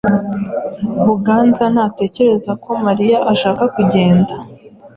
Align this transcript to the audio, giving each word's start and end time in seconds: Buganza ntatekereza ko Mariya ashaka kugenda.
Buganza 1.05 1.63
ntatekereza 1.73 2.51
ko 2.63 2.69
Mariya 2.85 3.17
ashaka 3.33 3.63
kugenda. 3.75 4.33